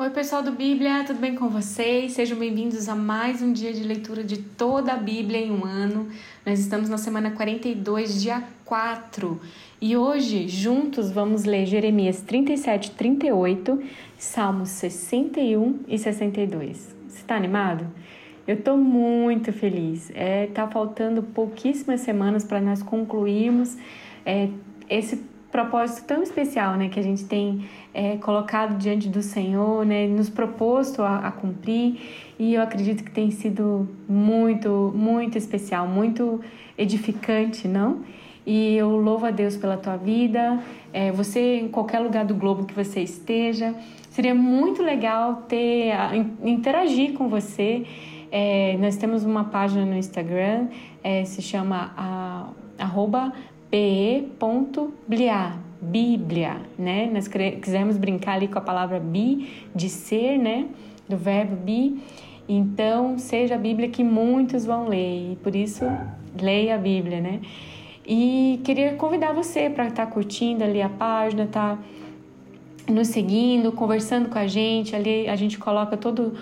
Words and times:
Oi, 0.00 0.10
pessoal 0.10 0.44
do 0.44 0.52
Bíblia, 0.52 1.02
tudo 1.04 1.18
bem 1.18 1.34
com 1.34 1.48
vocês? 1.48 2.12
Sejam 2.12 2.38
bem-vindos 2.38 2.88
a 2.88 2.94
mais 2.94 3.42
um 3.42 3.52
dia 3.52 3.72
de 3.72 3.82
leitura 3.82 4.22
de 4.22 4.36
toda 4.38 4.92
a 4.92 4.96
Bíblia 4.96 5.40
em 5.40 5.50
um 5.50 5.64
ano. 5.64 6.08
Nós 6.46 6.60
estamos 6.60 6.88
na 6.88 6.96
semana 6.96 7.32
42, 7.32 8.22
dia 8.22 8.44
4, 8.64 9.40
e 9.80 9.96
hoje, 9.96 10.46
juntos, 10.46 11.10
vamos 11.10 11.42
ler 11.42 11.66
Jeremias 11.66 12.20
37 12.20 12.92
38, 12.92 13.82
Salmos 14.16 14.68
61 14.68 15.80
e 15.88 15.98
62. 15.98 16.94
Você 17.08 17.18
está 17.18 17.34
animado? 17.34 17.84
Eu 18.46 18.54
estou 18.54 18.76
muito 18.76 19.52
feliz. 19.52 20.12
É, 20.14 20.46
tá 20.46 20.68
faltando 20.68 21.24
pouquíssimas 21.24 22.02
semanas 22.02 22.44
para 22.44 22.60
nós 22.60 22.84
concluirmos 22.84 23.76
é, 24.24 24.48
esse 24.88 25.16
propósito 25.50 26.04
tão 26.06 26.22
especial, 26.22 26.76
né, 26.76 26.88
que 26.88 27.00
a 27.00 27.02
gente 27.02 27.24
tem 27.24 27.66
é, 27.94 28.16
colocado 28.16 28.76
diante 28.76 29.08
do 29.08 29.22
Senhor, 29.22 29.84
né, 29.84 30.06
nos 30.06 30.28
proposto 30.28 31.02
a, 31.02 31.28
a, 31.28 31.32
cumprir, 31.32 32.00
e 32.38 32.54
eu 32.54 32.62
acredito 32.62 33.02
que 33.02 33.10
tem 33.10 33.30
sido 33.30 33.88
muito, 34.08 34.92
muito 34.94 35.38
especial, 35.38 35.88
muito 35.88 36.40
edificante, 36.76 37.66
não? 37.66 38.02
E 38.46 38.76
eu 38.76 38.96
louvo 38.96 39.26
a 39.26 39.30
Deus 39.30 39.56
pela 39.56 39.76
tua 39.76 39.96
vida, 39.96 40.58
é, 40.92 41.10
você 41.12 41.58
em 41.60 41.68
qualquer 41.68 41.98
lugar 41.98 42.24
do 42.24 42.34
globo 42.34 42.64
que 42.64 42.72
você 42.72 43.00
esteja, 43.00 43.74
seria 44.10 44.34
muito 44.34 44.82
legal 44.82 45.44
ter, 45.48 45.92
interagir 46.42 47.12
com 47.12 47.28
você. 47.28 47.84
É, 48.30 48.76
nós 48.80 48.96
temos 48.96 49.24
uma 49.24 49.44
página 49.44 49.84
no 49.84 49.96
Instagram, 49.96 50.68
é, 51.02 51.24
se 51.24 51.42
chama 51.42 51.92
a, 51.96 52.48
arroba 52.78 53.32
be.blia, 53.70 55.54
Bíblia, 55.80 56.56
né? 56.78 57.08
Nós 57.12 57.28
quisermos 57.28 57.96
brincar 57.96 58.34
ali 58.34 58.48
com 58.48 58.58
a 58.58 58.62
palavra 58.62 58.98
bi, 58.98 59.48
de 59.74 59.88
ser, 59.88 60.38
né? 60.38 60.66
Do 61.08 61.16
verbo 61.16 61.56
bi. 61.56 62.02
Então, 62.48 63.18
seja 63.18 63.54
a 63.54 63.58
Bíblia 63.58 63.88
que 63.88 64.02
muitos 64.02 64.64
vão 64.64 64.88
ler, 64.88 65.32
e 65.32 65.36
por 65.36 65.54
isso, 65.54 65.84
leia 66.40 66.74
a 66.74 66.78
Bíblia, 66.78 67.20
né? 67.20 67.40
E 68.06 68.60
queria 68.64 68.94
convidar 68.94 69.34
você 69.34 69.68
para 69.68 69.88
estar 69.88 70.06
tá 70.06 70.10
curtindo 70.10 70.64
ali 70.64 70.80
a 70.80 70.88
página, 70.88 71.46
tá 71.46 71.78
nos 72.88 73.08
seguindo, 73.08 73.70
conversando 73.70 74.30
com 74.30 74.38
a 74.38 74.46
gente. 74.46 74.96
Ali 74.96 75.28
a 75.28 75.36
gente 75.36 75.58
coloca 75.58 75.94
todo 75.94 76.32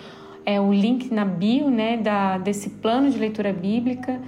é, 0.45 0.61
o 0.61 0.73
link 0.73 1.13
na 1.13 1.25
bio, 1.25 1.69
né, 1.69 1.97
da, 1.97 2.39
desse 2.39 2.71
plano 2.71 3.11
de 3.11 3.19
leitura 3.19 3.53
bíblica, 3.53 4.21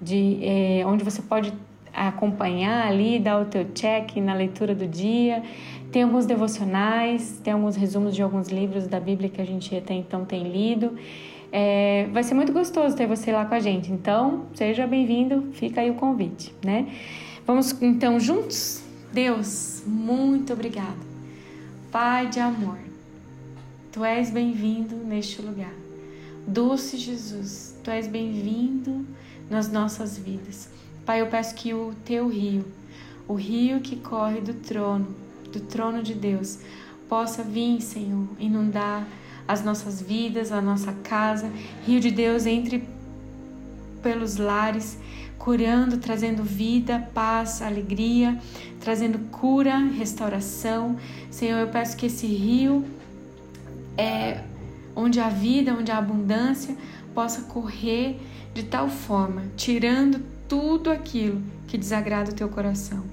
de 0.00 0.38
é, 0.42 0.86
onde 0.86 1.04
você 1.04 1.20
pode 1.20 1.52
acompanhar 1.96 2.86
ali, 2.86 3.18
dar 3.18 3.40
o 3.40 3.46
teu 3.46 3.64
check 3.72 4.16
na 4.16 4.34
leitura 4.34 4.74
do 4.74 4.86
dia. 4.86 5.42
Tem 5.90 6.02
alguns 6.02 6.26
devocionais, 6.26 7.40
tem 7.42 7.54
alguns 7.54 7.74
resumos 7.74 8.14
de 8.14 8.22
alguns 8.22 8.48
livros 8.48 8.86
da 8.86 9.00
Bíblia 9.00 9.30
que 9.30 9.40
a 9.40 9.46
gente 9.46 9.74
até 9.74 9.94
então 9.94 10.24
tem 10.24 10.42
lido. 10.42 10.96
É, 11.50 12.06
vai 12.12 12.22
ser 12.22 12.34
muito 12.34 12.52
gostoso 12.52 12.94
ter 12.94 13.06
você 13.06 13.32
lá 13.32 13.46
com 13.46 13.54
a 13.54 13.60
gente. 13.60 13.90
Então, 13.90 14.44
seja 14.54 14.86
bem-vindo, 14.86 15.52
fica 15.52 15.80
aí 15.80 15.90
o 15.90 15.94
convite, 15.94 16.52
né? 16.62 16.86
Vamos 17.46 17.80
então 17.80 18.20
juntos? 18.20 18.82
Deus, 19.12 19.82
muito 19.86 20.52
obrigada. 20.52 21.06
Pai 21.90 22.26
de 22.26 22.40
amor, 22.40 22.76
tu 23.90 24.04
és 24.04 24.30
bem-vindo 24.30 24.96
neste 24.96 25.40
lugar. 25.40 25.72
Doce 26.46 26.98
Jesus, 26.98 27.74
tu 27.82 27.90
és 27.90 28.06
bem-vindo 28.06 29.06
nas 29.48 29.72
nossas 29.72 30.18
vidas. 30.18 30.75
Pai, 31.06 31.20
eu 31.20 31.28
peço 31.28 31.54
que 31.54 31.72
o 31.72 31.94
teu 32.04 32.26
rio, 32.28 32.64
o 33.28 33.34
rio 33.34 33.78
que 33.78 33.94
corre 33.94 34.40
do 34.40 34.54
trono, 34.54 35.06
do 35.52 35.60
trono 35.60 36.02
de 36.02 36.12
Deus, 36.12 36.58
possa 37.08 37.44
vir, 37.44 37.80
Senhor, 37.80 38.26
inundar 38.40 39.06
as 39.46 39.62
nossas 39.62 40.02
vidas, 40.02 40.50
a 40.50 40.60
nossa 40.60 40.92
casa. 41.04 41.48
Rio 41.86 42.00
de 42.00 42.10
Deus, 42.10 42.44
entre 42.44 42.88
pelos 44.02 44.36
lares, 44.36 44.98
curando, 45.38 45.98
trazendo 45.98 46.42
vida, 46.42 47.08
paz, 47.14 47.62
alegria, 47.62 48.36
trazendo 48.80 49.20
cura, 49.30 49.78
restauração. 49.78 50.96
Senhor, 51.30 51.60
eu 51.60 51.68
peço 51.68 51.96
que 51.96 52.06
esse 52.06 52.26
rio, 52.26 52.84
é, 53.96 54.42
onde 54.96 55.20
a 55.20 55.28
vida, 55.28 55.72
onde 55.72 55.92
a 55.92 55.98
abundância, 55.98 56.76
possa 57.14 57.42
correr 57.42 58.20
de 58.52 58.64
tal 58.64 58.88
forma, 58.88 59.44
tirando 59.56 60.34
tudo 60.48 60.90
aquilo 60.90 61.42
que 61.66 61.76
desagrada 61.76 62.30
o 62.30 62.34
teu 62.34 62.48
coração. 62.48 63.04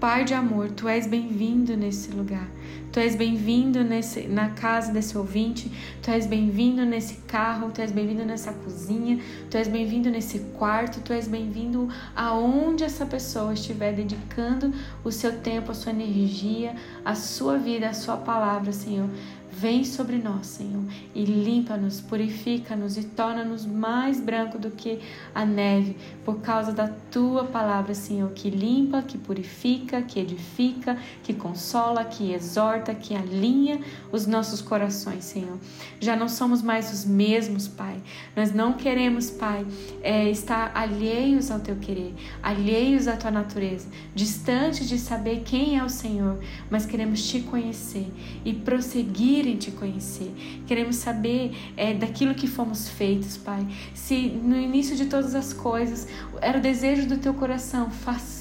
Pai 0.00 0.24
de 0.24 0.34
amor, 0.34 0.70
tu 0.70 0.88
és 0.88 1.06
bem-vindo 1.06 1.76
nesse 1.76 2.10
lugar. 2.12 2.48
Tu 2.90 3.00
és 3.00 3.14
bem-vindo 3.14 3.80
na 4.28 4.48
casa 4.50 4.92
desse 4.92 5.16
ouvinte, 5.16 5.70
tu 6.02 6.10
és 6.10 6.26
bem-vindo 6.26 6.84
nesse 6.84 7.16
carro, 7.26 7.70
tu 7.70 7.80
és 7.80 7.92
bem-vindo 7.92 8.24
nessa 8.24 8.52
cozinha, 8.52 9.20
tu 9.50 9.56
és 9.56 9.68
bem-vindo 9.68 10.10
nesse 10.10 10.38
quarto, 10.58 11.00
tu 11.00 11.12
és 11.12 11.28
bem-vindo 11.28 11.88
aonde 12.16 12.84
essa 12.84 13.04
pessoa 13.04 13.52
estiver 13.52 13.92
dedicando 13.92 14.72
o 15.04 15.12
seu 15.12 15.38
tempo, 15.38 15.70
a 15.70 15.74
sua 15.74 15.92
energia, 15.92 16.74
a 17.04 17.14
sua 17.14 17.58
vida, 17.58 17.88
a 17.88 17.94
sua 17.94 18.16
palavra, 18.16 18.72
Senhor. 18.72 19.08
Vem 19.50 19.82
sobre 19.82 20.18
nós, 20.18 20.46
Senhor, 20.46 20.84
e 21.12 21.24
limpa-nos, 21.24 22.00
purifica-nos 22.00 22.96
e 22.96 23.02
torna-nos 23.02 23.66
mais 23.66 24.20
branco 24.20 24.56
do 24.56 24.70
que 24.70 25.00
a 25.34 25.44
neve, 25.44 25.96
por 26.24 26.40
causa 26.40 26.70
da 26.70 26.86
tua 27.10 27.44
palavra, 27.44 27.92
Senhor, 27.92 28.30
que 28.30 28.50
limpa, 28.50 29.02
que 29.02 29.18
purifica, 29.18 30.00
que 30.02 30.20
edifica, 30.20 30.96
que 31.24 31.34
consola, 31.34 32.04
que 32.04 32.32
exorta, 32.32 32.57
que 32.94 33.14
alinha 33.14 33.80
os 34.10 34.26
nossos 34.26 34.60
corações, 34.60 35.24
Senhor. 35.24 35.58
Já 36.00 36.16
não 36.16 36.28
somos 36.28 36.62
mais 36.62 36.92
os 36.92 37.04
mesmos, 37.04 37.68
Pai. 37.68 38.00
Nós 38.34 38.52
não 38.52 38.72
queremos, 38.72 39.30
Pai, 39.30 39.66
é, 40.02 40.28
estar 40.30 40.70
alheios 40.74 41.50
ao 41.50 41.60
teu 41.60 41.76
querer, 41.76 42.14
alheios 42.42 43.06
à 43.06 43.16
tua 43.16 43.30
natureza, 43.30 43.88
distantes 44.14 44.88
de 44.88 44.98
saber 44.98 45.42
quem 45.44 45.78
é 45.78 45.84
o 45.84 45.88
Senhor, 45.88 46.38
mas 46.70 46.86
queremos 46.86 47.26
te 47.28 47.40
conhecer 47.40 48.06
e 48.44 48.52
prosseguir 48.52 49.46
em 49.46 49.56
te 49.56 49.70
conhecer. 49.70 50.32
Queremos 50.66 50.96
saber 50.96 51.54
é, 51.76 51.94
daquilo 51.94 52.34
que 52.34 52.46
fomos 52.46 52.88
feitos, 52.88 53.36
Pai. 53.36 53.66
Se 53.94 54.28
no 54.28 54.56
início 54.56 54.96
de 54.96 55.06
todas 55.06 55.34
as 55.34 55.52
coisas 55.52 56.08
era 56.40 56.58
o 56.58 56.60
desejo 56.60 57.08
do 57.08 57.18
teu 57.18 57.34
coração, 57.34 57.90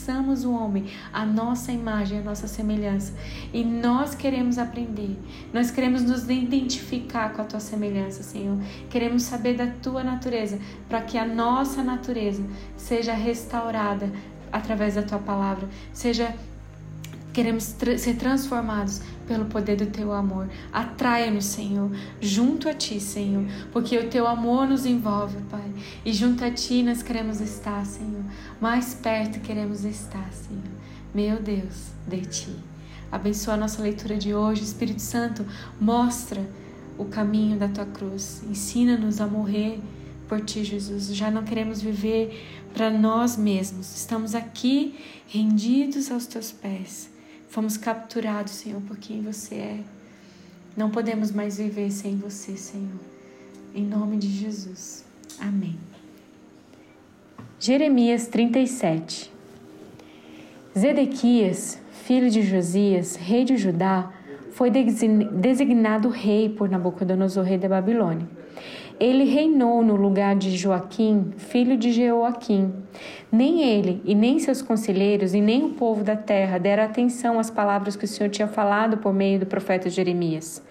façamos 0.08 0.46
o 0.46 0.54
homem 0.54 0.86
a 1.12 1.26
nossa 1.26 1.70
imagem, 1.70 2.20
a 2.20 2.22
nossa 2.22 2.48
semelhança. 2.48 3.14
E 3.54 3.62
nós 3.66 4.16
queremos 4.16 4.58
aprender, 4.58 5.20
nós 5.54 5.70
queremos 5.70 6.02
nos 6.02 6.30
identificar 6.30 7.34
com 7.34 7.42
a 7.42 7.46
tua 7.46 7.60
semelhança, 7.60 8.24
Senhor. 8.24 8.58
Queremos 8.90 9.24
saber 9.24 9.56
da 9.58 9.68
tua 9.68 10.06
natureza, 10.06 10.60
para 10.88 11.02
que 11.02 11.18
a 11.18 11.26
nossa 11.26 11.84
natureza 11.84 12.42
seja 12.78 13.14
restaurada 13.14 14.10
através 14.50 14.96
da 14.96 15.04
tua 15.04 15.20
palavra, 15.20 15.68
seja 15.92 16.34
queremos 17.38 17.76
ser 18.00 18.16
transformados 18.16 19.00
pelo 19.28 19.46
poder 19.46 19.76
do 19.76 19.86
teu 19.86 20.12
amor. 20.12 20.50
Atraia-nos, 20.74 21.46
Senhor, 21.46 21.92
junto 22.20 22.68
a 22.68 22.74
ti, 22.74 23.00
Senhor, 23.00 23.46
porque 23.72 23.96
o 23.96 24.10
teu 24.10 24.26
amor 24.26 24.68
nos 24.68 24.88
envolve, 24.88 25.38
Pai. 25.48 25.72
E 26.04 26.12
junto 26.12 26.44
a 26.44 26.50
ti 26.50 26.82
nós 26.82 27.04
queremos 27.04 27.40
estar, 27.40 27.86
Senhor. 27.86 28.24
Mais 28.60 28.96
perto 28.96 29.40
queremos 29.40 29.86
estar, 29.86 30.28
Senhor. 30.34 30.64
Meu 31.14 31.40
Deus, 31.40 31.92
de 32.08 32.22
ti. 32.22 32.56
Abençoa 33.12 33.54
a 33.54 33.58
nossa 33.58 33.84
leitura 33.84 34.18
de 34.18 34.34
hoje. 34.34 34.64
Espírito 34.64 35.04
Santo, 35.04 35.46
mostra 35.80 36.44
o 36.98 37.06
caminho 37.06 37.60
da 37.60 37.68
tua 37.68 37.86
cruz. 37.86 38.42
Ensina-nos 38.50 39.22
a 39.22 39.28
morrer 39.28 39.80
por 40.28 40.42
ti, 40.42 40.64
Jesus. 40.64 41.16
Já 41.16 41.30
não 41.30 41.44
queremos 41.44 41.84
viver 41.84 42.66
para 42.74 42.90
nós 42.90 43.38
mesmos. 43.38 43.96
Estamos 43.96 44.34
aqui 44.34 44.96
rendidos 45.28 46.10
aos 46.10 46.26
teus 46.26 46.52
pés 46.52 47.16
Fomos 47.50 47.78
capturados, 47.78 48.54
Senhor, 48.54 48.82
por 48.82 48.98
quem 48.98 49.22
você 49.22 49.56
é. 49.56 49.80
Não 50.76 50.90
podemos 50.92 51.32
mais 51.32 51.58
viver 51.58 51.92
sem 51.92 52.18
você, 52.18 52.56
Senhor. 52.56 53.00
Em 53.74 53.86
nome 53.86 54.18
de 54.18 54.28
Jesus. 54.28 55.06
Amém. 55.40 55.78
Jeremias 57.60 58.28
37 58.28 59.32
Zedequias, 60.78 61.82
filho 62.04 62.30
de 62.30 62.44
Josias, 62.44 63.16
rei 63.16 63.44
de 63.44 63.58
Judá, 63.58 64.12
foi 64.52 64.70
designado 64.70 66.10
rei 66.10 66.50
por 66.50 66.70
Nabucodonosor, 66.70 67.44
rei 67.44 67.58
da 67.58 67.68
Babilônia. 67.68 68.28
Ele 69.00 69.26
reinou 69.26 69.84
no 69.84 69.96
lugar 69.96 70.36
de 70.36 70.58
Joaquim, 70.58 71.32
filho 71.38 71.78
de 71.78 71.92
Jeoaquim. 71.92 72.74
Nem 73.32 73.62
ele, 73.62 74.02
e 74.04 74.16
nem 74.16 74.40
seus 74.40 74.64
conselheiros, 74.64 75.36
e 75.36 75.42
nem 75.42 75.64
o 75.64 75.70
povo 75.70 76.04
da 76.04 76.16
terra 76.16 76.58
deram 76.58 76.84
atenção 76.84 77.40
às 77.40 77.52
palavras 77.52 77.96
que 77.96 78.06
o 78.06 78.08
Senhor 78.08 78.30
tinha 78.30 78.48
falado 78.48 78.98
por 78.98 79.14
meio 79.14 79.40
do 79.40 79.46
profeta 79.46 79.88
Jeremias. 79.88 80.64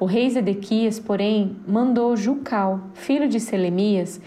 O 0.00 0.06
rei 0.06 0.30
Zedequias, 0.30 0.98
porém, 0.98 1.56
mandou 1.66 2.16
Jucal, 2.16 2.80
filho 2.94 3.28
de 3.28 3.38
Selemias, 3.38 4.18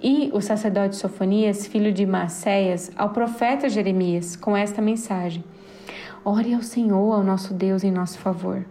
e 0.00 0.30
o 0.32 0.40
sacerdote 0.40 0.94
Sofonias, 0.94 1.66
filho 1.66 1.92
de 1.92 2.06
Maceias, 2.06 2.92
ao 2.94 3.10
profeta 3.10 3.68
Jeremias, 3.68 4.36
com 4.36 4.56
esta 4.56 4.80
mensagem: 4.80 5.42
Ore 6.24 6.54
ao 6.54 6.62
Senhor, 6.62 7.12
ao 7.12 7.24
nosso 7.24 7.54
Deus, 7.54 7.82
em 7.82 7.90
nosso 7.90 8.18
favor 8.18 8.64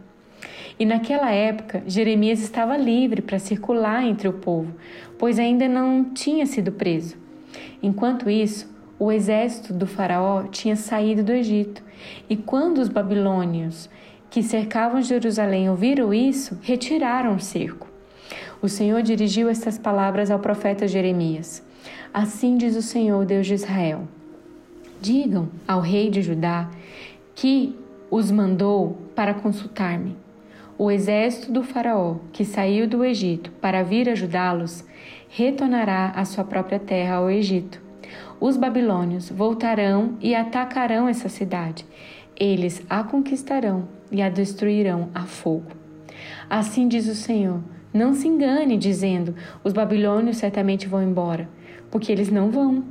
E 0.80 0.86
naquela 0.86 1.32
época, 1.32 1.84
Jeremias 1.86 2.40
estava 2.40 2.76
livre 2.76 3.22
para 3.22 3.40
circular 3.40 4.04
entre 4.04 4.28
o 4.28 4.34
povo, 4.34 4.74
pois 5.18 5.38
ainda 5.38 5.68
não 5.68 6.06
tinha 6.06 6.46
sido 6.46 6.72
preso. 6.72 7.16
Enquanto 7.82 8.30
isso, 8.30 8.74
o 8.98 9.12
exército 9.12 9.74
do 9.74 9.86
Faraó 9.86 10.44
tinha 10.44 10.76
saído 10.76 11.24
do 11.24 11.32
Egito, 11.32 11.84
e 12.30 12.36
quando 12.36 12.80
os 12.80 12.90
babilônios 12.90 13.90
que 14.30 14.42
cercavam 14.42 15.02
Jerusalém 15.02 15.70
ouviram 15.70 16.14
isso, 16.14 16.58
retiraram 16.62 17.36
o 17.36 17.40
cerco. 17.40 17.88
O 18.62 18.70
Senhor 18.70 19.02
dirigiu 19.02 19.50
estas 19.50 19.78
palavras 19.78 20.32
ao 20.32 20.40
profeta 20.40 20.88
Jeremias: 20.88 21.62
Assim 22.14 22.58
diz 22.58 22.76
o 22.76 22.82
Senhor, 22.82 23.26
Deus 23.26 23.46
de 23.46 23.54
Israel: 23.54 24.08
Digam 25.02 25.50
ao 25.68 25.82
rei 25.82 26.10
de 26.10 26.22
Judá 26.22 26.70
que 27.36 27.78
os 28.10 28.32
mandou 28.32 28.98
para 29.16 29.34
consultar-me. 29.34 30.23
O 30.78 30.90
exército 30.90 31.52
do 31.52 31.64
Faraó, 31.64 32.16
que 32.32 32.44
saiu 32.44 32.88
do 32.88 33.06
Egito 33.06 33.52
para 33.62 33.84
vir 33.84 34.10
ajudá-los, 34.10 34.84
retornará 35.30 36.12
à 36.16 36.26
sua 36.26 36.44
própria 36.44 36.80
terra, 36.80 37.16
ao 37.16 37.30
Egito. 37.30 37.80
Os 38.40 38.58
babilônios 38.58 39.30
voltarão 39.30 40.18
e 40.20 40.34
atacarão 40.34 41.08
essa 41.08 41.30
cidade. 41.30 41.86
Eles 42.36 42.84
a 42.90 43.04
conquistarão 43.04 43.88
e 44.12 44.22
a 44.22 44.30
destruirão 44.30 45.10
a 45.14 45.22
fogo. 45.22 45.72
Assim 46.50 46.88
diz 46.88 47.08
o 47.08 47.16
Senhor: 47.16 47.62
Não 47.94 48.14
se 48.16 48.28
engane, 48.28 48.76
dizendo: 48.76 49.36
Os 49.64 49.74
babilônios 49.74 50.38
certamente 50.38 50.88
vão 50.88 51.04
embora, 51.04 51.48
porque 51.92 52.12
eles 52.12 52.32
não 52.32 52.50
vão. 52.50 52.84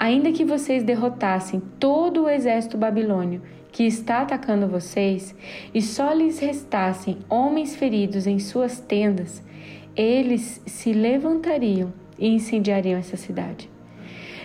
Ainda 0.00 0.32
que 0.32 0.46
vocês 0.46 0.82
derrotassem 0.82 1.60
todo 1.78 2.22
o 2.22 2.28
exército 2.30 2.78
babilônio 2.78 3.42
que 3.70 3.82
está 3.82 4.22
atacando 4.22 4.66
vocês 4.66 5.34
e 5.74 5.82
só 5.82 6.14
lhes 6.14 6.38
restassem 6.38 7.18
homens 7.28 7.76
feridos 7.76 8.26
em 8.26 8.38
suas 8.38 8.80
tendas, 8.80 9.42
eles 9.94 10.62
se 10.64 10.94
levantariam 10.94 11.92
e 12.18 12.28
incendiariam 12.28 12.98
essa 12.98 13.18
cidade. 13.18 13.68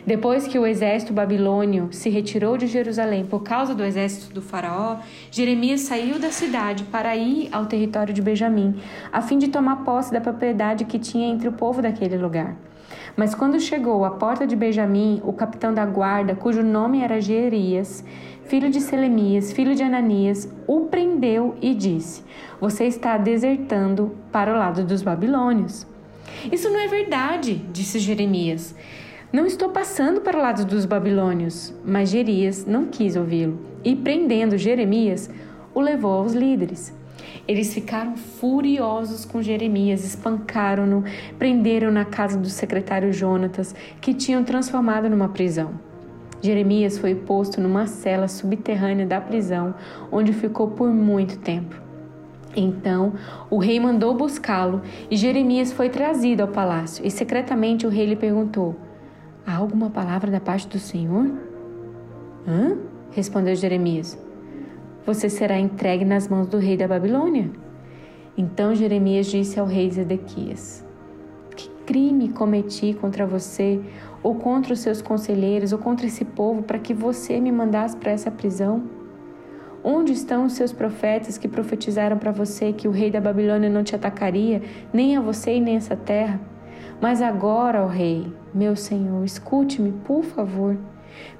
Depois 0.06 0.46
que 0.46 0.60
o 0.60 0.68
exército 0.68 1.14
babilônio 1.14 1.88
se 1.90 2.10
retirou 2.10 2.58
de 2.58 2.68
Jerusalém 2.68 3.26
por 3.26 3.42
causa 3.42 3.74
do 3.74 3.86
exército 3.86 4.34
do 4.34 4.42
Faraó, 4.42 4.98
Jeremias 5.32 5.82
saiu 5.82 6.20
da 6.20 6.32
cidade 6.32 6.84
para 6.84 7.16
ir 7.16 7.48
ao 7.54 7.66
território 7.66 8.14
de 8.14 8.22
Benjamim, 8.22 8.76
a 9.10 9.22
fim 9.22 9.38
de 9.38 9.48
tomar 9.48 9.86
posse 9.86 10.12
da 10.12 10.20
propriedade 10.20 10.84
que 10.84 11.00
tinha 11.00 11.30
entre 11.30 11.48
o 11.48 11.54
povo 11.54 11.82
daquele 11.82 12.18
lugar. 12.18 12.58
Mas 13.16 13.34
quando 13.34 13.60
chegou 13.60 14.04
à 14.04 14.12
porta 14.12 14.46
de 14.46 14.56
Benjamim, 14.56 15.22
o 15.24 15.32
capitão 15.32 15.74
da 15.74 15.86
guarda, 15.86 16.36
cujo 16.36 16.62
nome 16.62 17.02
era 17.02 17.22
Jerias, 17.22 18.04
filho 18.44 18.70
de 18.70 18.82
Selemias, 18.82 19.54
filho 19.54 19.74
de 19.74 19.84
Ananias, 19.84 20.52
o 20.68 20.82
prendeu 20.82 21.56
e 21.62 21.74
disse: 21.74 22.24
Você 22.60 22.86
está 22.86 23.18
desertando 23.18 24.16
para 24.32 24.54
o 24.54 24.58
lado 24.58 24.84
dos 24.84 25.02
babilônios. 25.02 25.88
Isso 26.52 26.70
não 26.70 26.80
é 26.80 26.88
verdade, 26.88 27.56
disse 27.72 28.00
Jeremias. 28.00 28.76
Não 29.32 29.46
estou 29.46 29.70
passando 29.70 30.22
para 30.22 30.38
o 30.38 30.42
lado 30.42 30.66
dos 30.66 30.86
babilônios. 30.86 31.74
Mas 31.84 32.10
Jerias 32.10 32.66
não 32.66 32.86
quis 32.86 33.16
ouvi-lo 33.16 33.60
e, 33.84 33.96
prendendo 33.96 34.58
Jeremias, 34.58 35.30
o 35.74 35.82
levou 35.82 36.14
aos 36.14 36.34
líderes. 36.34 36.94
Eles 37.48 37.74
ficaram 37.74 38.18
furiosos 38.18 39.24
com 39.24 39.42
Jeremias, 39.42 40.04
espancaram-no, 40.04 41.04
prenderam 41.38 41.92
na 41.92 42.04
casa 42.04 42.38
do 42.38 42.50
secretário 42.50 43.14
Jonatas, 43.14 43.76
que 44.02 44.14
tinham 44.14 44.44
transformado 44.44 45.10
numa 45.10 45.30
prisão. 45.30 45.80
Jeremias 46.42 46.98
foi 46.98 47.16
posto 47.16 47.62
numa 47.62 47.88
cela 47.88 48.28
subterrânea 48.28 49.06
da 49.06 49.22
prisão, 49.22 49.76
onde 50.12 50.34
ficou 50.34 50.70
por 50.70 50.90
muito 50.90 51.38
tempo. 51.40 51.76
Então 52.56 53.14
o 53.50 53.58
rei 53.58 53.80
mandou 53.80 54.16
buscá-lo 54.16 54.82
e 55.12 55.18
Jeremias 55.18 55.72
foi 55.72 55.90
trazido 55.90 56.42
ao 56.42 56.48
palácio. 56.48 57.06
E 57.06 57.12
secretamente 57.12 57.86
o 57.86 57.90
rei 57.90 58.06
lhe 58.06 58.16
perguntou: 58.16 58.76
Há 59.46 59.56
alguma 59.56 59.90
palavra 59.90 60.32
da 60.32 60.40
parte 60.40 60.68
do 60.68 60.80
Senhor? 60.80 61.32
Hã? 62.48 62.78
Respondeu 63.12 63.56
Jeremias. 63.56 64.25
Você 65.06 65.30
será 65.30 65.60
entregue 65.60 66.04
nas 66.04 66.28
mãos 66.28 66.48
do 66.48 66.58
rei 66.58 66.76
da 66.76 66.88
Babilônia. 66.88 67.52
Então 68.36 68.74
Jeremias 68.74 69.28
disse 69.28 69.60
ao 69.60 69.68
rei 69.68 69.92
Zedequias: 69.92 70.84
Que 71.56 71.70
crime 71.86 72.30
cometi 72.30 72.96
contra 73.00 73.24
você, 73.24 73.80
ou 74.24 74.34
contra 74.34 74.74
os 74.74 74.80
seus 74.80 75.04
conselheiros, 75.04 75.72
ou 75.72 75.78
contra 75.78 76.08
esse 76.08 76.26
povo, 76.26 76.64
para 76.64 76.80
que 76.80 76.92
você 76.92 77.40
me 77.40 77.52
mandasse 77.52 77.96
para 77.96 78.12
essa 78.12 78.32
prisão? 78.32 78.84
Onde 79.84 80.12
estão 80.12 80.46
os 80.46 80.54
seus 80.54 80.74
profetas 80.74 81.38
que 81.38 81.48
profetizaram 81.48 82.18
para 82.18 82.32
você 82.32 82.74
que 82.74 82.88
o 82.88 82.92
rei 82.92 83.12
da 83.12 83.22
Babilônia 83.22 83.70
não 83.70 83.84
te 83.84 83.96
atacaria, 83.96 84.64
nem 84.92 85.16
a 85.16 85.22
você 85.22 85.58
e 85.58 85.62
nem 85.62 85.76
essa 85.76 85.96
terra? 85.96 86.42
Mas 87.00 87.22
agora, 87.22 87.84
ó 87.84 87.88
rei, 87.88 88.34
meu 88.52 88.76
senhor, 88.76 89.24
escute-me, 89.24 89.92
por 89.92 90.24
favor. 90.24 90.76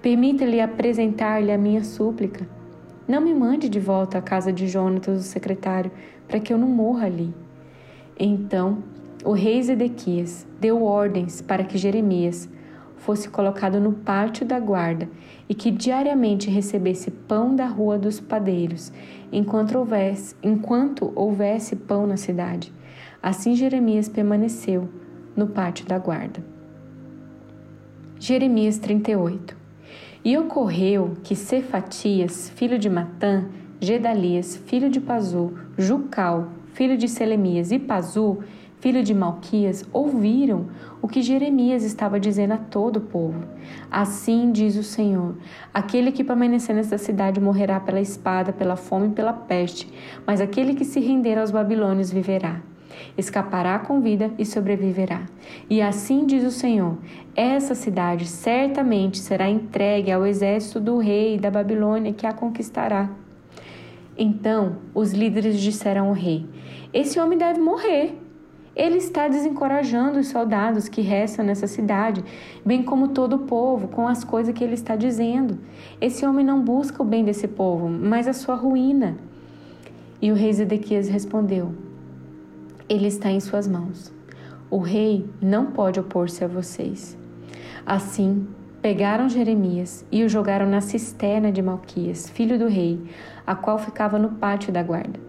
Permita-lhe 0.04 0.62
apresentar-lhe 0.62 1.52
a 1.52 1.58
minha 1.58 1.84
súplica. 1.84 2.48
Não 3.08 3.22
me 3.22 3.36
mande 3.36 3.70
de 3.70 3.80
volta 3.80 4.18
à 4.18 4.22
casa 4.22 4.52
de 4.52 4.68
Jonatas, 4.68 5.20
o 5.20 5.24
secretário, 5.24 5.92
para 6.28 6.40
que 6.40 6.52
eu 6.52 6.58
não 6.58 6.68
morra 6.68 7.06
ali. 7.06 7.32
Então, 8.20 8.80
o 9.24 9.32
rei 9.32 9.62
Zedequias 9.62 10.48
deu 10.60 10.84
ordens 10.84 11.40
para 11.40 11.64
que 11.64 11.78
Jeremias 11.78 12.50
fosse 12.98 13.30
colocado 13.30 13.80
no 13.80 13.94
pátio 13.94 14.44
da 14.44 14.60
guarda 14.60 15.08
e 15.48 15.54
que 15.54 15.70
diariamente 15.70 16.50
recebesse 16.50 17.12
pão 17.12 17.56
da 17.56 17.68
rua 17.68 18.00
dos 18.00 18.20
padeiros, 18.20 18.92
enquanto 19.32 19.78
houvesse, 19.78 20.36
enquanto 20.42 21.12
houvesse 21.16 21.76
pão 21.76 22.08
na 22.08 22.18
cidade. 22.18 22.74
Assim 23.22 23.56
Jeremias 23.56 24.10
permaneceu 24.10 24.90
no 25.36 25.46
pátio 25.46 25.86
da 25.86 26.00
guarda. 26.00 26.44
Jeremias 28.20 28.80
38 28.80 29.65
E 30.26 30.36
ocorreu 30.40 31.12
que 31.24 31.36
Cefatias, 31.36 32.50
filho 32.56 32.80
de 32.80 32.90
Matã, 32.90 33.46
Gedalias, 33.80 34.58
filho 34.58 34.90
de 34.90 35.00
Pazu, 35.00 35.54
Jucal, 35.78 36.48
filho 36.74 36.98
de 36.98 37.08
Selemias 37.08 37.72
e 37.72 37.78
Pazu, 37.78 38.40
filho 38.80 39.04
de 39.04 39.14
Malquias, 39.14 39.88
ouviram 39.94 40.66
o 41.00 41.08
que 41.08 41.22
Jeremias 41.22 41.84
estava 41.84 42.20
dizendo 42.20 42.54
a 42.54 42.58
todo 42.58 42.98
o 42.98 43.02
povo. 43.02 43.40
Assim 43.92 44.52
diz 44.52 44.76
o 44.76 44.82
Senhor: 44.82 45.36
aquele 45.72 46.12
que 46.12 46.24
permanecer 46.24 46.76
nesta 46.76 46.98
cidade 46.98 47.40
morrerá 47.40 47.80
pela 47.80 48.02
espada, 48.02 48.52
pela 48.52 48.76
fome 48.76 49.10
e 49.10 49.12
pela 49.12 49.32
peste, 49.32 49.88
mas 50.26 50.42
aquele 50.42 50.74
que 50.74 50.86
se 50.86 51.00
render 51.00 51.38
aos 51.38 51.52
babilônios 51.52 52.10
viverá 52.10 52.64
escapará 53.18 53.80
com 53.80 54.02
vida 54.02 54.32
e 54.38 54.46
sobreviverá. 54.46 55.24
E 55.70 55.82
assim 55.82 56.26
diz 56.26 56.44
o 56.44 56.52
Senhor: 56.52 56.98
essa 57.36 57.76
cidade 57.76 58.26
certamente 58.26 59.18
será 59.18 59.50
entregue 59.50 60.12
ao 60.12 60.26
exército 60.26 60.80
do 60.80 60.98
rei 60.98 61.38
da 61.38 61.52
Babilônia 61.52 62.14
que 62.14 62.26
a 62.26 62.32
conquistará. 62.32 63.10
Então 64.18 64.78
os 64.94 65.12
líderes 65.12 65.60
disseram 65.60 66.08
ao 66.08 66.14
rei: 66.14 66.46
Esse 66.94 67.20
homem 67.20 67.38
deve 67.38 67.60
morrer. 67.60 68.18
Ele 68.74 68.98
está 68.98 69.28
desencorajando 69.30 70.20
os 70.20 70.28
soldados 70.28 70.90
que 70.90 71.02
restam 71.02 71.46
nessa 71.46 71.66
cidade, 71.66 72.24
bem 72.66 72.84
como 72.84 73.10
todo 73.10 73.38
o 73.38 73.40
povo, 73.40 73.88
com 73.88 74.06
as 74.06 74.24
coisas 74.24 74.54
que 74.54 74.62
ele 74.62 74.74
está 74.74 74.98
dizendo. 74.98 75.60
Esse 76.02 76.26
homem 76.26 76.46
não 76.46 76.62
busca 76.62 77.02
o 77.02 77.06
bem 77.06 77.24
desse 77.24 77.48
povo, 77.48 77.88
mas 77.88 78.28
a 78.28 78.34
sua 78.34 78.56
ruína. 78.56 79.16
E 80.22 80.30
o 80.32 80.36
rei 80.36 80.52
Zedequias 80.52 81.08
respondeu: 81.08 81.74
ele 82.88 83.08
está 83.08 83.30
em 83.30 83.40
suas 83.40 83.68
mãos. 83.68 84.14
O 84.70 84.80
rei 84.80 85.26
não 85.42 85.68
pode 85.68 86.00
opor-se 86.00 86.44
a 86.44 86.48
vocês. 86.48 87.18
Assim, 87.86 88.48
pegaram 88.82 89.30
Jeremias 89.30 90.06
e 90.12 90.24
o 90.24 90.30
jogaram 90.30 90.68
na 90.68 90.82
cisterna 90.82 91.52
de 91.52 91.62
Malquias, 91.62 92.30
filho 92.30 92.58
do 92.58 92.68
rei, 92.68 93.00
a 93.46 93.56
qual 93.56 93.78
ficava 93.78 94.18
no 94.18 94.32
pátio 94.32 94.74
da 94.74 94.84
guarda. 94.84 95.20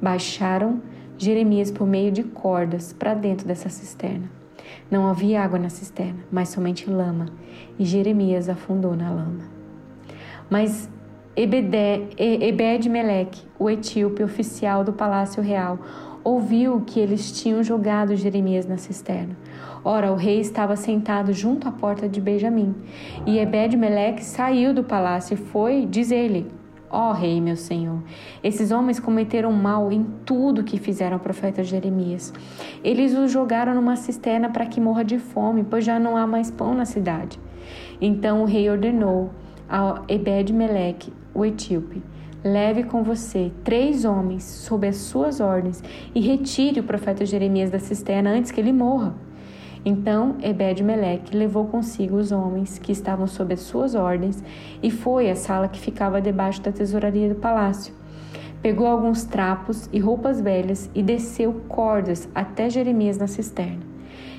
Baixaram 0.00 0.80
Jeremias 1.18 1.70
por 1.70 1.86
meio 1.86 2.12
de 2.12 2.22
cordas 2.22 2.92
para 2.92 3.14
dentro 3.14 3.46
dessa 3.46 3.68
cisterna. 3.68 4.30
Não 4.90 5.08
havia 5.08 5.42
água 5.42 5.58
na 5.58 5.68
cisterna, 5.68 6.20
mas 6.30 6.50
somente 6.50 6.90
lama, 6.90 7.26
e 7.78 7.84
Jeremias 7.84 8.48
afundou 8.48 8.94
na 8.94 9.10
lama. 9.10 9.44
Mas 10.48 10.88
Ebed-Meleque, 11.36 13.42
o 13.58 13.68
etíope 13.68 14.22
oficial 14.22 14.84
do 14.84 14.92
palácio 14.92 15.42
real, 15.42 15.78
ouviu 16.26 16.82
que 16.84 16.98
eles 16.98 17.30
tinham 17.30 17.62
jogado 17.62 18.16
Jeremias 18.16 18.66
na 18.66 18.76
cisterna. 18.76 19.36
Ora, 19.84 20.10
o 20.10 20.16
rei 20.16 20.40
estava 20.40 20.74
sentado 20.74 21.32
junto 21.32 21.68
à 21.68 21.70
porta 21.70 22.08
de 22.08 22.20
Benjamim. 22.20 22.74
E 23.24 23.38
Ebed-Meleque 23.38 24.24
saiu 24.24 24.74
do 24.74 24.82
palácio 24.82 25.34
e 25.34 25.36
foi 25.36 25.86
dizer-lhe: 25.86 26.50
Ó 26.90 27.10
oh, 27.10 27.12
rei, 27.12 27.40
meu 27.40 27.54
senhor, 27.54 28.02
esses 28.42 28.72
homens 28.72 28.98
cometeram 28.98 29.52
mal 29.52 29.92
em 29.92 30.04
tudo 30.24 30.64
que 30.64 30.80
fizeram 30.80 31.14
ao 31.14 31.20
profeta 31.20 31.62
Jeremias. 31.62 32.34
Eles 32.82 33.16
o 33.16 33.28
jogaram 33.28 33.72
numa 33.72 33.94
cisterna 33.94 34.50
para 34.50 34.66
que 34.66 34.80
morra 34.80 35.04
de 35.04 35.20
fome, 35.20 35.62
pois 35.62 35.84
já 35.84 35.96
não 35.96 36.16
há 36.16 36.26
mais 36.26 36.50
pão 36.50 36.74
na 36.74 36.84
cidade. 36.84 37.38
Então 38.00 38.42
o 38.42 38.46
rei 38.46 38.68
ordenou 38.68 39.30
a 39.68 40.02
Ebed-Meleque, 40.08 41.12
o 41.32 41.44
etíope, 41.44 42.02
leve 42.46 42.84
com 42.84 43.02
você 43.02 43.50
três 43.64 44.04
homens 44.04 44.44
sob 44.44 44.86
as 44.86 44.96
suas 44.96 45.40
ordens 45.40 45.82
e 46.14 46.20
retire 46.20 46.80
o 46.80 46.84
profeta 46.84 47.26
Jeremias 47.26 47.70
da 47.70 47.78
cisterna 47.78 48.30
antes 48.30 48.50
que 48.50 48.60
ele 48.60 48.72
morra. 48.72 49.14
Então 49.84 50.36
Ebed-Meleque 50.40 51.36
levou 51.36 51.66
consigo 51.66 52.16
os 52.16 52.32
homens 52.32 52.78
que 52.78 52.92
estavam 52.92 53.26
sob 53.26 53.54
as 53.54 53.60
suas 53.60 53.94
ordens 53.94 54.42
e 54.82 54.90
foi 54.90 55.30
à 55.30 55.36
sala 55.36 55.68
que 55.68 55.78
ficava 55.78 56.20
debaixo 56.20 56.62
da 56.62 56.72
tesouraria 56.72 57.28
do 57.28 57.34
palácio. 57.34 57.92
Pegou 58.62 58.86
alguns 58.86 59.24
trapos 59.24 59.88
e 59.92 59.98
roupas 59.98 60.40
velhas 60.40 60.90
e 60.94 61.02
desceu 61.02 61.52
cordas 61.68 62.28
até 62.34 62.70
Jeremias 62.70 63.18
na 63.18 63.26
cisterna. 63.26 63.82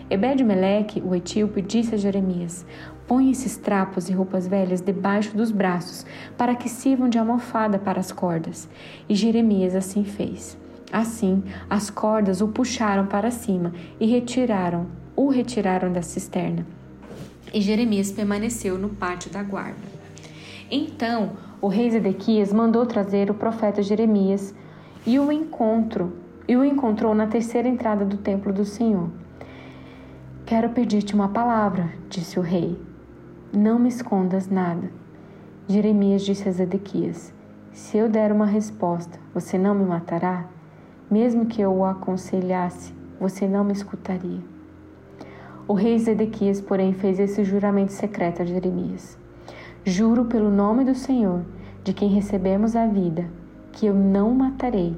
Ebed-Meleque, 0.10 1.02
o 1.02 1.14
etíope, 1.14 1.62
disse 1.62 1.96
a 1.96 1.98
Jeremias: 1.98 2.66
Põe 3.08 3.32
esses 3.32 3.56
trapos 3.56 4.10
e 4.10 4.14
roupas 4.14 4.48
velhas 4.48 4.82
debaixo 4.82 5.36
dos 5.36 5.50
braços, 5.50 6.06
para 6.38 6.56
que 6.56 6.68
sirvam 6.68 7.08
de 7.08 7.18
almofada 7.18 7.80
para 7.80 8.02
as 8.02 8.12
cordas. 8.12 8.68
E 9.08 9.16
Jeremias 9.16 9.76
assim 9.76 10.04
fez. 10.04 10.58
Assim, 10.92 11.44
as 11.70 11.90
cordas 11.90 12.42
o 12.42 12.50
puxaram 12.50 13.08
para 13.08 13.32
cima 13.32 13.74
e 14.00 14.06
retiraram, 14.06 14.88
o 15.16 15.30
retiraram 15.30 15.92
da 15.92 16.02
cisterna. 16.02 16.66
E 17.54 17.62
Jeremias 17.62 18.12
permaneceu 18.12 18.78
no 18.78 18.90
pátio 18.90 19.32
da 19.32 19.42
guarda. 19.42 19.98
Então, 20.70 21.32
o 21.62 21.70
rei 21.70 21.90
Zedequias 21.90 22.52
mandou 22.52 22.86
trazer 22.86 23.32
o 23.32 23.34
profeta 23.34 23.82
Jeremias 23.82 24.54
e 25.06 25.18
o 25.18 25.32
encontro 25.32 26.14
e 26.48 26.56
o 26.56 26.64
encontrou 26.64 27.16
na 27.16 27.28
terceira 27.28 27.68
entrada 27.68 28.06
do 28.06 28.18
templo 28.18 28.52
do 28.52 28.66
Senhor. 28.66 29.10
Quero 30.46 30.70
pedir-te 30.70 31.14
uma 31.14 31.30
palavra, 31.30 31.94
disse 32.10 32.40
o 32.40 32.42
rei. 32.42 32.87
Não 33.54 33.80
me 33.80 33.88
escondas 33.88 34.50
nada. 34.50 34.92
Jeremias 35.70 36.22
disse 36.22 36.50
a 36.50 36.52
Zedequias: 36.52 37.34
Se 37.72 37.98
eu 37.98 38.10
der 38.10 38.30
uma 38.30 38.46
resposta, 38.46 39.18
você 39.34 39.58
não 39.58 39.74
me 39.74 39.86
matará? 39.86 40.48
Mesmo 41.10 41.46
que 41.46 41.62
eu 41.62 41.74
o 41.74 41.86
aconselhasse, 41.86 42.94
você 43.18 43.48
não 43.48 43.64
me 43.64 43.72
escutaria. 43.72 44.42
O 45.66 45.74
rei 45.74 45.98
Zedequias, 45.98 46.60
porém, 46.60 46.92
fez 46.92 47.20
esse 47.20 47.46
juramento 47.46 47.94
secreto 47.94 48.42
a 48.42 48.46
Jeremias: 48.46 49.18
Juro 49.86 50.26
pelo 50.26 50.52
nome 50.52 50.84
do 50.84 50.94
Senhor, 50.94 51.46
de 51.86 51.94
quem 51.94 52.10
recebemos 52.10 52.76
a 52.76 52.86
vida, 52.86 53.26
que 53.72 53.86
eu 53.86 53.94
não 53.94 54.34
matarei 54.34 54.98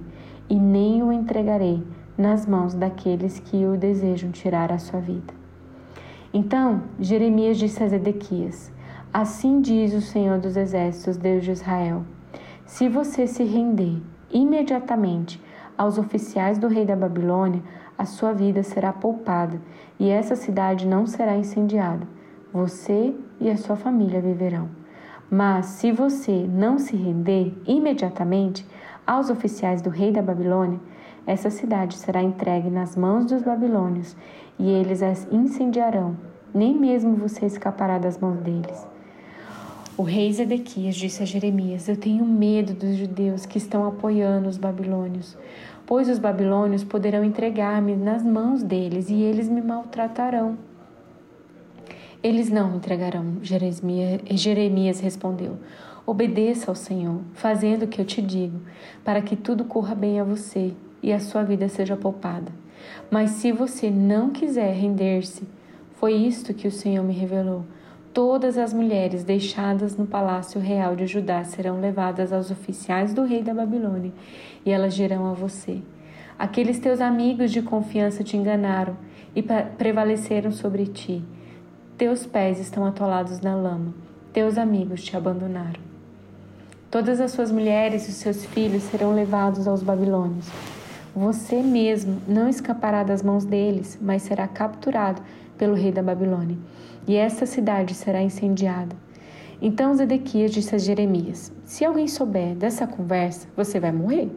e 0.49 0.55
nem 0.55 1.03
o 1.03 1.11
entregarei 1.11 1.85
nas 2.17 2.47
mãos 2.47 2.73
daqueles 2.73 3.39
que 3.39 3.63
o 3.63 3.77
desejam 3.77 4.31
tirar 4.31 4.71
a 4.71 4.79
sua 4.79 4.99
vida. 4.99 5.38
Então 6.33 6.83
Jeremias 6.99 7.57
disse 7.57 7.83
a 7.83 7.87
Zedequias: 7.87 8.71
Assim 9.11 9.61
diz 9.61 9.93
o 9.93 10.01
Senhor 10.01 10.37
dos 10.37 10.55
Exércitos, 10.55 11.17
Deus 11.17 11.43
de 11.43 11.51
Israel: 11.51 12.03
Se 12.65 12.87
você 12.87 13.25
se 13.25 13.43
render 13.43 14.01
imediatamente 14.31 15.41
aos 15.75 15.97
oficiais 15.97 16.59
do 16.59 16.67
rei 16.67 16.85
da 16.85 16.95
Babilônia, 16.95 17.63
a 17.97 18.05
sua 18.05 18.31
vida 18.31 18.61
será 18.61 18.93
poupada 18.93 19.59
e 19.99 20.09
essa 20.09 20.35
cidade 20.35 20.85
não 20.85 21.07
será 21.07 21.35
incendiada. 21.35 22.07
Você 22.53 23.13
e 23.39 23.49
a 23.49 23.57
sua 23.57 23.75
família 23.75 24.21
viverão. 24.21 24.69
Mas 25.31 25.65
se 25.65 25.91
você 25.91 26.47
não 26.47 26.77
se 26.77 26.95
render 26.95 27.55
imediatamente 27.65 28.65
aos 29.05 29.29
oficiais 29.29 29.81
do 29.81 29.89
rei 29.89 30.11
da 30.11 30.21
Babilônia, 30.21 30.79
essa 31.29 31.51
cidade 31.51 31.95
será 31.95 32.23
entregue 32.23 32.71
nas 32.71 32.95
mãos 32.95 33.23
dos 33.23 33.43
babilônios 33.43 34.17
e 34.57 34.67
eles 34.67 35.03
as 35.03 35.27
incendiarão. 35.31 36.17
Nem 36.51 36.75
mesmo 36.75 37.15
você 37.15 37.45
escapará 37.45 37.99
das 37.99 38.17
mãos 38.17 38.39
deles. 38.39 38.87
O 39.95 40.01
rei 40.01 40.33
Zedequias 40.33 40.95
disse 40.95 41.21
a 41.21 41.27
Jeremias: 41.27 41.87
Eu 41.87 41.95
tenho 41.95 42.25
medo 42.25 42.73
dos 42.73 42.95
judeus 42.95 43.45
que 43.45 43.59
estão 43.59 43.87
apoiando 43.87 44.49
os 44.49 44.57
babilônios, 44.57 45.37
pois 45.85 46.09
os 46.09 46.17
babilônios 46.17 46.83
poderão 46.83 47.23
entregar-me 47.23 47.95
nas 47.95 48.23
mãos 48.23 48.63
deles 48.63 49.11
e 49.11 49.21
eles 49.21 49.47
me 49.47 49.61
maltratarão. 49.61 50.57
Eles 52.23 52.49
não 52.49 52.71
me 52.71 52.77
entregarão, 52.77 53.37
Jeremias 53.43 54.99
respondeu. 54.99 55.57
Obedeça 56.07 56.71
ao 56.71 56.75
Senhor, 56.75 57.21
fazendo 57.35 57.83
o 57.83 57.87
que 57.87 58.01
eu 58.01 58.05
te 58.05 58.19
digo, 58.19 58.59
para 59.05 59.21
que 59.21 59.35
tudo 59.35 59.63
corra 59.63 59.93
bem 59.93 60.19
a 60.19 60.23
você 60.23 60.73
e 61.01 61.11
a 61.13 61.19
sua 61.19 61.43
vida 61.43 61.67
seja 61.67 61.95
poupada. 61.95 62.51
Mas 63.09 63.31
se 63.31 63.51
você 63.51 63.89
não 63.89 64.29
quiser 64.29 64.73
render-se, 64.73 65.43
foi 65.93 66.13
isto 66.13 66.53
que 66.53 66.67
o 66.67 66.71
Senhor 66.71 67.03
me 67.03 67.13
revelou. 67.13 67.63
Todas 68.13 68.57
as 68.57 68.73
mulheres 68.73 69.23
deixadas 69.23 69.95
no 69.95 70.07
palácio 70.07 70.59
real 70.59 70.95
de 70.95 71.05
Judá 71.05 71.43
serão 71.43 71.79
levadas 71.79 72.33
aos 72.33 72.49
oficiais 72.49 73.13
do 73.13 73.23
rei 73.23 73.43
da 73.43 73.53
Babilônia, 73.53 74.11
e 74.65 74.71
elas 74.71 74.95
dirão 74.95 75.27
a 75.27 75.33
você: 75.33 75.81
Aqueles 76.37 76.79
teus 76.79 77.01
amigos 77.01 77.51
de 77.51 77.61
confiança 77.61 78.23
te 78.23 78.35
enganaram 78.35 78.97
e 79.35 79.43
prevaleceram 79.77 80.51
sobre 80.51 80.87
ti. 80.87 81.21
Teus 81.97 82.25
pés 82.25 82.59
estão 82.59 82.85
atolados 82.85 83.41
na 83.41 83.55
lama, 83.55 83.93
teus 84.33 84.57
amigos 84.57 85.03
te 85.03 85.15
abandonaram. 85.15 85.81
Todas 86.89 87.21
as 87.21 87.31
suas 87.31 87.51
mulheres 87.51 88.07
e 88.07 88.09
os 88.09 88.15
seus 88.15 88.45
filhos 88.45 88.83
serão 88.83 89.13
levados 89.13 89.67
aos 89.67 89.83
babilônios. 89.83 90.47
Você 91.15 91.61
mesmo 91.63 92.21
não 92.27 92.47
escapará 92.47 93.03
das 93.03 93.23
mãos 93.23 93.43
deles, 93.43 93.97
mas 94.01 94.21
será 94.21 94.47
capturado 94.47 95.21
pelo 95.57 95.73
rei 95.73 95.91
da 95.91 96.03
Babilônia, 96.03 96.57
e 97.07 97.15
esta 97.15 97.45
cidade 97.45 97.93
será 97.95 98.21
incendiada. 98.21 98.95
Então 99.61 99.93
Zedequias 99.93 100.51
disse 100.51 100.75
a 100.75 100.77
Jeremias: 100.77 101.51
Se 101.65 101.83
alguém 101.83 102.07
souber 102.07 102.55
dessa 102.55 102.87
conversa, 102.87 103.47
você 103.55 103.79
vai 103.79 103.91
morrer. 103.91 104.29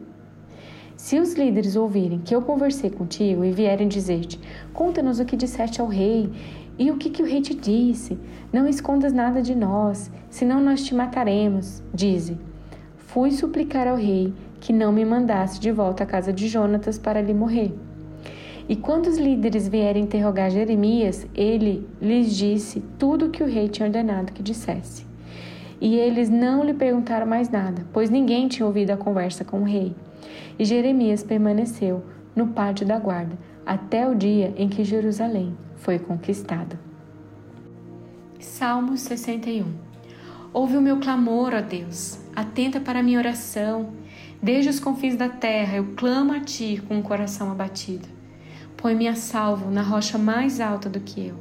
Se 0.97 1.19
os 1.19 1.33
líderes 1.33 1.75
ouvirem 1.75 2.19
que 2.19 2.35
eu 2.35 2.41
conversei 2.41 2.89
contigo 2.89 3.45
e 3.45 3.51
vierem 3.51 3.87
dizer-te: 3.87 4.39
Conta-nos 4.73 5.19
o 5.19 5.25
que 5.25 5.37
disseste 5.37 5.79
ao 5.79 5.87
rei 5.87 6.31
e 6.77 6.91
o 6.91 6.97
que, 6.97 7.09
que 7.09 7.21
o 7.21 7.25
rei 7.25 7.41
te 7.41 7.53
disse. 7.53 8.17
Não 8.51 8.67
escondas 8.67 9.13
nada 9.13 9.41
de 9.41 9.55
nós, 9.55 10.11
senão 10.29 10.61
nós 10.61 10.83
te 10.83 10.93
mataremos. 10.93 11.81
Dize: 11.93 12.37
Fui 12.97 13.31
suplicar 13.31 13.87
ao 13.87 13.95
rei 13.95 14.33
que 14.63 14.71
não 14.71 14.93
me 14.93 15.03
mandasse 15.03 15.59
de 15.59 15.73
volta 15.73 16.03
à 16.03 16.05
casa 16.05 16.31
de 16.31 16.47
Jonatas 16.47 16.97
para 16.97 17.21
lhe 17.21 17.33
morrer. 17.33 17.75
E 18.69 18.77
quando 18.77 19.07
os 19.07 19.17
líderes 19.17 19.67
vierem 19.67 20.03
interrogar 20.03 20.49
Jeremias, 20.49 21.27
ele 21.35 21.85
lhes 22.01 22.33
disse 22.33 22.79
tudo 22.97 23.25
o 23.25 23.29
que 23.29 23.43
o 23.43 23.45
rei 23.45 23.67
tinha 23.67 23.85
ordenado 23.85 24.31
que 24.31 24.41
dissesse. 24.41 25.05
E 25.81 25.97
eles 25.97 26.29
não 26.29 26.63
lhe 26.63 26.73
perguntaram 26.73 27.27
mais 27.27 27.49
nada, 27.49 27.85
pois 27.91 28.09
ninguém 28.09 28.47
tinha 28.47 28.65
ouvido 28.65 28.91
a 28.91 28.97
conversa 28.97 29.43
com 29.43 29.59
o 29.59 29.65
rei. 29.65 29.93
E 30.57 30.63
Jeremias 30.63 31.21
permaneceu 31.21 32.01
no 32.33 32.47
pátio 32.47 32.87
da 32.87 32.97
guarda 32.97 33.37
até 33.65 34.07
o 34.07 34.15
dia 34.15 34.53
em 34.55 34.69
que 34.69 34.85
Jerusalém 34.85 35.57
foi 35.75 35.99
conquistada. 35.99 36.79
Salmo 38.39 38.95
61 38.95 39.65
Ouve 40.53 40.77
o 40.77 40.81
meu 40.81 41.01
clamor, 41.01 41.53
ó 41.53 41.59
Deus, 41.59 42.17
atenta 42.33 42.79
para 42.79 42.99
a 42.99 43.03
minha 43.03 43.19
oração 43.19 43.91
Desde 44.43 44.69
os 44.69 44.77
confins 44.77 45.15
da 45.15 45.29
terra 45.29 45.77
eu 45.77 45.93
clamo 45.95 46.33
a 46.33 46.41
ti 46.41 46.83
com 46.85 46.99
o 46.99 47.01
coração 47.01 47.49
abatido. 47.49 48.09
Põe-me 48.75 49.07
a 49.07 49.15
salvo 49.15 49.71
na 49.71 49.81
rocha 49.81 50.17
mais 50.17 50.59
alta 50.59 50.89
do 50.89 50.99
que 50.99 51.27
eu, 51.27 51.35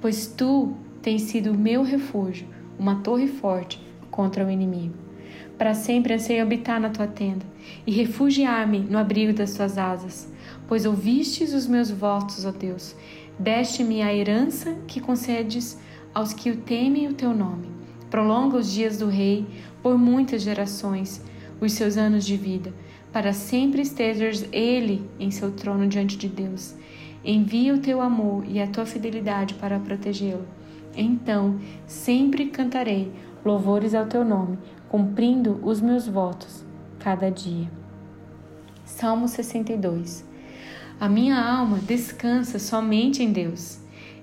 pois 0.00 0.26
tu 0.26 0.72
tens 1.02 1.20
sido 1.24 1.50
o 1.50 1.58
meu 1.58 1.82
refúgio, 1.82 2.48
uma 2.78 3.02
torre 3.02 3.28
forte 3.28 3.78
contra 4.10 4.42
o 4.42 4.50
inimigo. 4.50 4.94
Para 5.58 5.74
sempre 5.74 6.14
anseio 6.14 6.40
habitar 6.40 6.80
na 6.80 6.88
tua 6.88 7.06
tenda 7.06 7.44
e 7.86 7.92
refugiar-me 7.92 8.78
no 8.78 8.96
abrigo 8.96 9.34
das 9.34 9.52
tuas 9.52 9.76
asas, 9.76 10.32
pois 10.66 10.86
ouvistes 10.86 11.52
os 11.52 11.66
meus 11.66 11.90
votos, 11.90 12.46
ó 12.46 12.50
Deus. 12.50 12.96
Deste-me 13.38 14.00
a 14.00 14.14
herança 14.14 14.78
que 14.86 14.98
concedes 14.98 15.78
aos 16.14 16.32
que 16.32 16.50
o 16.50 16.56
temem 16.56 17.06
o 17.06 17.12
teu 17.12 17.34
nome. 17.34 17.68
Prolonga 18.08 18.56
os 18.56 18.72
dias 18.72 18.96
do 18.96 19.08
rei 19.08 19.46
por 19.82 19.98
muitas 19.98 20.40
gerações 20.40 21.22
os 21.60 21.72
seus 21.72 21.96
anos 21.96 22.24
de 22.24 22.36
vida, 22.36 22.72
para 23.12 23.32
sempre 23.32 23.82
estejas 23.82 24.46
ele 24.52 25.08
em 25.18 25.30
seu 25.30 25.50
trono 25.52 25.86
diante 25.86 26.16
de 26.16 26.28
Deus. 26.28 26.74
Envia 27.24 27.74
o 27.74 27.78
teu 27.78 28.00
amor 28.00 28.44
e 28.46 28.60
a 28.60 28.66
tua 28.66 28.86
fidelidade 28.86 29.54
para 29.54 29.78
protegê-lo. 29.78 30.46
Então, 30.96 31.60
sempre 31.86 32.46
cantarei 32.46 33.12
louvores 33.44 33.94
ao 33.94 34.06
teu 34.06 34.24
nome, 34.24 34.58
cumprindo 34.88 35.60
os 35.62 35.80
meus 35.80 36.06
votos 36.06 36.64
cada 36.98 37.30
dia. 37.30 37.70
Salmo 38.84 39.28
62 39.28 40.24
A 40.98 41.08
minha 41.08 41.40
alma 41.40 41.78
descansa 41.78 42.58
somente 42.58 43.22
em 43.22 43.32
Deus. 43.32 43.78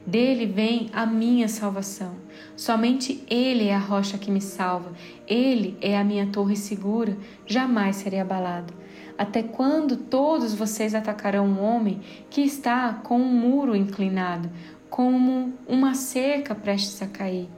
Dele 0.06 0.46
vem 0.46 0.89
a 0.94 1.06
minha 1.06 1.48
salvação. 1.48 2.15
Somente 2.56 3.24
Ele 3.29 3.67
é 3.67 3.75
a 3.75 3.79
rocha 3.79 4.17
que 4.17 4.32
me 4.32 4.41
salva. 4.41 4.91
Ele 5.27 5.77
é 5.82 5.98
a 5.98 6.03
minha 6.03 6.27
torre 6.27 6.56
segura. 6.56 7.17
Jamais 7.46 7.98
serei 7.98 8.20
abalado. 8.20 8.74
Até 9.17 9.41
quando 9.41 9.98
todos 9.98 10.53
vocês 10.53 10.94
atacarão 10.94 11.46
um 11.46 11.62
homem 11.62 12.01
que 12.29 12.41
está 12.41 12.94
com 12.94 13.20
um 13.20 13.34
muro 13.34 13.75
inclinado, 13.75 14.50
como 14.89 15.53
uma 15.67 15.96
cerca 15.96 16.53
prestes 16.53 17.01
a 17.01 17.08
cair? 17.08 17.50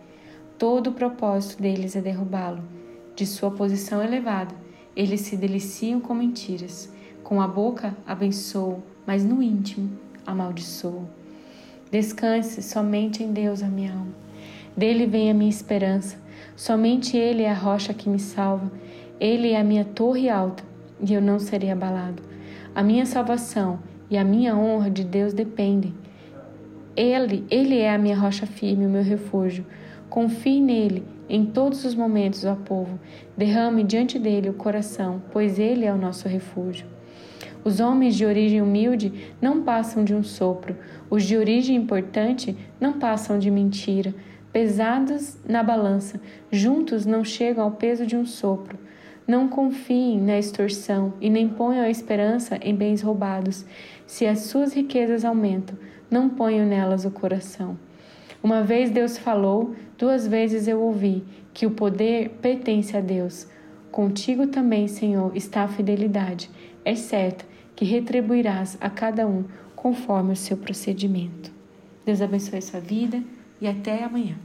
Todo 0.58 0.88
o 0.88 0.94
propósito 0.94 1.62
deles 1.62 1.96
é 1.96 2.02
derrubá-lo 2.02 2.80
de 3.20 3.26
sua 3.26 3.52
posição 3.52 4.02
elevada 4.02 4.56
Eles 4.96 5.22
se 5.22 5.36
deliciam 5.36 6.00
com 6.00 6.14
mentiras. 6.14 6.90
Com 7.22 7.42
a 7.42 7.48
boca 7.48 7.96
abençoo, 8.08 8.82
mas 9.06 9.24
no 9.24 9.44
íntimo 9.44 9.92
amaldiçoo. 10.26 11.08
Descanse 11.92 12.64
somente 12.64 13.22
em 13.22 13.32
Deus, 13.32 13.62
a 13.62 13.68
minha 13.68 13.92
alma. 13.92 14.14
Dele 14.80 15.06
vem 15.06 15.30
a 15.30 15.34
minha 15.34 15.50
esperança. 15.50 16.18
Somente 16.56 17.18
Ele 17.18 17.44
é 17.44 17.52
a 17.52 17.54
rocha 17.54 17.94
que 17.94 18.08
me 18.08 18.18
salva. 18.18 18.72
Ele 19.20 19.52
é 19.52 19.60
a 19.60 19.64
minha 19.64 19.84
torre 19.84 20.30
alta, 20.30 20.64
e 21.02 21.14
eu 21.14 21.22
não 21.22 21.38
serei 21.38 21.70
abalado. 21.70 22.24
A 22.74 22.82
minha 22.82 23.06
salvação 23.06 23.80
e 24.10 24.18
a 24.18 24.24
minha 24.24 24.56
honra 24.56 24.90
de 24.90 25.04
Deus 25.04 25.34
dependem. 25.34 25.94
Ele, 26.96 27.46
ele 27.52 27.78
é 27.78 27.94
a 27.94 27.98
minha 27.98 28.18
rocha 28.18 28.46
firme, 28.46 28.86
o 28.86 28.90
meu 28.90 29.04
refúgio. 29.04 29.66
Confie 30.10 30.62
nele 30.62 31.04
em 31.28 31.46
todos 31.46 31.84
os 31.84 31.94
momentos, 31.94 32.46
ó 32.46 32.56
povo. 32.56 32.98
Derrame 33.36 33.84
diante 33.84 34.18
dele 34.18 34.48
o 34.48 34.54
coração, 34.54 35.22
pois 35.34 35.60
ele 35.60 35.84
é 35.84 35.92
o 35.92 35.98
nosso 35.98 36.30
refúgio. 36.30 36.88
Os 37.66 37.82
homens 37.82 38.16
de 38.16 38.26
origem 38.26 38.62
humilde 38.62 39.34
não 39.42 39.62
passam 39.62 40.06
de 40.06 40.16
um 40.16 40.24
sopro, 40.24 40.78
os 41.10 41.26
de 41.26 41.36
origem 41.36 41.76
importante 41.76 42.56
não 42.80 42.94
passam 42.94 43.38
de 43.38 43.52
mentira. 43.52 44.16
Pesados 44.52 45.38
na 45.48 45.62
balança, 45.62 46.20
juntos 46.52 47.06
não 47.06 47.24
chegam 47.24 47.64
ao 47.64 47.72
peso 47.72 48.06
de 48.06 48.16
um 48.16 48.26
sopro. 48.26 48.80
Não 49.28 49.48
confiem 49.48 50.20
na 50.20 50.40
extorsão 50.40 51.14
e 51.22 51.30
nem 51.30 51.48
ponham 51.48 51.86
a 51.86 51.90
esperança 51.90 52.58
em 52.60 52.74
bens 52.74 53.04
roubados. 53.04 53.64
Se 54.08 54.26
as 54.26 54.40
suas 54.40 54.74
riquezas 54.74 55.24
aumentam, 55.24 55.78
não 56.10 56.30
ponham 56.30 56.66
nelas 56.66 57.06
o 57.06 57.12
coração. 57.12 57.78
Uma 58.42 58.64
vez 58.64 58.90
Deus 58.90 59.20
falou, 59.20 59.76
duas 59.96 60.26
vezes 60.26 60.68
eu 60.68 60.82
ouvi 60.82 61.24
que 61.54 61.68
o 61.68 61.72
poder 61.72 62.30
pertence 62.42 62.98
a 62.98 63.02
Deus. 63.02 63.48
Contigo 63.92 64.48
também, 64.48 64.88
Senhor, 64.88 65.32
está 65.36 65.62
a 65.62 65.68
fidelidade. 65.68 66.50
É 66.84 66.96
certo 66.96 67.46
que 67.76 67.86
retribuirás 67.86 68.80
a 68.82 68.90
cada 68.90 69.28
um 69.28 69.44
conforme 69.76 70.34
o 70.34 70.36
seu 70.36 70.58
procedimento. 70.58 71.52
Deus 72.04 72.20
abençoe 72.20 72.62
sua 72.64 72.80
vida 72.80 73.22
e 73.62 73.68
até 73.68 74.04
amanhã. 74.04 74.38